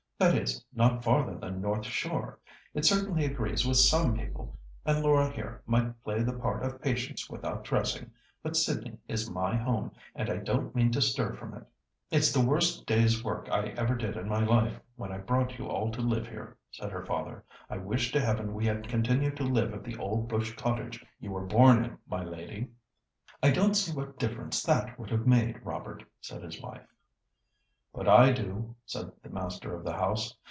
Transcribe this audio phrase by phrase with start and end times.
[0.21, 2.37] "That is, not farther than North Shore.
[2.75, 7.27] It certainly agrees with some people, and Laura here might play the part of Patience
[7.27, 8.11] without dressing.
[8.43, 11.63] But Sydney is my home, and I don't mean to stir from it."
[12.11, 15.65] "It's the worst day's work I ever did in my life when I brought you
[15.65, 17.43] all to live here," said her father.
[17.67, 21.31] "I wish to heaven we had continued to live at the old bush cottage you
[21.31, 22.67] were born in, my lady."
[23.41, 26.83] "I don't see what difference that would have made, Robert," said his wife.
[27.93, 30.33] "But I do," said the master of the house.